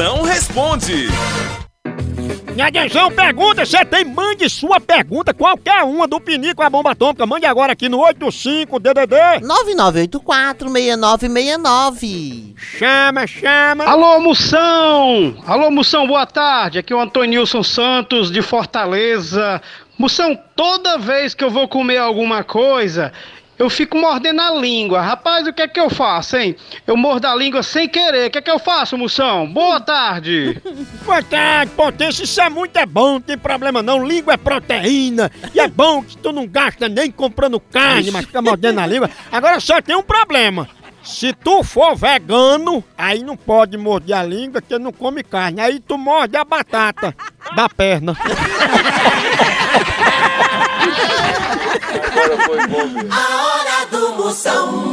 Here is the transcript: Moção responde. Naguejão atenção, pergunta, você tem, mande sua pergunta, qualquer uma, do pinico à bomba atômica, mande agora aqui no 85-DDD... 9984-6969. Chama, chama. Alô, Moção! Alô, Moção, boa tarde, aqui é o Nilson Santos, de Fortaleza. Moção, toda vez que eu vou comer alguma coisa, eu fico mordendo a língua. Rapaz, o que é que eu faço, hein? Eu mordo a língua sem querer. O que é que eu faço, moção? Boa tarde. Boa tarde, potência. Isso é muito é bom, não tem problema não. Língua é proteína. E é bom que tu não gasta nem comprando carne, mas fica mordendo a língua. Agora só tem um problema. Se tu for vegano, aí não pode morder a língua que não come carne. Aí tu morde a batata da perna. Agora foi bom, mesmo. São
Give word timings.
Moção 0.00 0.22
responde. 0.22 1.08
Naguejão 2.56 3.04
atenção, 3.04 3.10
pergunta, 3.14 3.66
você 3.66 3.84
tem, 3.84 4.02
mande 4.02 4.48
sua 4.48 4.80
pergunta, 4.80 5.34
qualquer 5.34 5.82
uma, 5.82 6.08
do 6.08 6.18
pinico 6.18 6.62
à 6.62 6.70
bomba 6.70 6.92
atômica, 6.92 7.26
mande 7.26 7.44
agora 7.44 7.74
aqui 7.74 7.86
no 7.86 7.98
85-DDD... 7.98 9.42
9984-6969. 10.22 12.54
Chama, 12.56 13.26
chama. 13.26 13.84
Alô, 13.84 14.18
Moção! 14.20 15.36
Alô, 15.46 15.70
Moção, 15.70 16.06
boa 16.06 16.24
tarde, 16.24 16.78
aqui 16.78 16.94
é 16.94 16.96
o 16.96 17.04
Nilson 17.26 17.62
Santos, 17.62 18.30
de 18.30 18.40
Fortaleza. 18.40 19.60
Moção, 19.98 20.34
toda 20.56 20.96
vez 20.96 21.34
que 21.34 21.44
eu 21.44 21.50
vou 21.50 21.68
comer 21.68 21.98
alguma 21.98 22.42
coisa, 22.42 23.12
eu 23.60 23.68
fico 23.68 23.94
mordendo 23.98 24.40
a 24.40 24.50
língua. 24.52 25.02
Rapaz, 25.02 25.46
o 25.46 25.52
que 25.52 25.60
é 25.60 25.68
que 25.68 25.78
eu 25.78 25.90
faço, 25.90 26.34
hein? 26.38 26.56
Eu 26.86 26.96
mordo 26.96 27.26
a 27.26 27.34
língua 27.36 27.62
sem 27.62 27.86
querer. 27.86 28.28
O 28.28 28.30
que 28.30 28.38
é 28.38 28.40
que 28.40 28.50
eu 28.50 28.58
faço, 28.58 28.96
moção? 28.96 29.46
Boa 29.46 29.78
tarde. 29.78 30.58
Boa 31.04 31.22
tarde, 31.22 31.70
potência. 31.72 32.24
Isso 32.24 32.40
é 32.40 32.48
muito 32.48 32.74
é 32.78 32.86
bom, 32.86 33.12
não 33.14 33.20
tem 33.20 33.36
problema 33.36 33.82
não. 33.82 34.02
Língua 34.02 34.32
é 34.32 34.36
proteína. 34.38 35.30
E 35.54 35.60
é 35.60 35.68
bom 35.68 36.02
que 36.02 36.16
tu 36.16 36.32
não 36.32 36.46
gasta 36.48 36.88
nem 36.88 37.10
comprando 37.10 37.60
carne, 37.60 38.10
mas 38.10 38.24
fica 38.24 38.40
mordendo 38.40 38.80
a 38.80 38.86
língua. 38.86 39.10
Agora 39.30 39.60
só 39.60 39.82
tem 39.82 39.94
um 39.94 40.02
problema. 40.02 40.66
Se 41.02 41.34
tu 41.34 41.62
for 41.62 41.94
vegano, 41.94 42.82
aí 42.96 43.22
não 43.22 43.36
pode 43.36 43.76
morder 43.76 44.16
a 44.16 44.22
língua 44.22 44.62
que 44.62 44.78
não 44.78 44.90
come 44.90 45.22
carne. 45.22 45.60
Aí 45.60 45.80
tu 45.80 45.98
morde 45.98 46.34
a 46.34 46.44
batata 46.46 47.14
da 47.54 47.68
perna. 47.68 48.16
Agora 51.92 52.36
foi 52.44 52.66
bom, 52.66 52.86
mesmo. 52.86 53.49
São 54.32 54.89